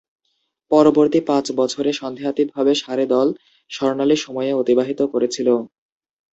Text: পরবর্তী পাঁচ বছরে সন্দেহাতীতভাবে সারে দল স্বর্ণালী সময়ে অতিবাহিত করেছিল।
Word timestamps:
পরবর্তী 0.71 1.19
পাঁচ 1.29 1.45
বছরে 1.59 1.91
সন্দেহাতীতভাবে 1.93 2.73
সারে 2.75 3.05
দল 3.13 3.27
স্বর্ণালী 3.71 4.17
সময়ে 4.17 4.51
অতিবাহিত 4.61 4.99
করেছিল। 5.13 5.47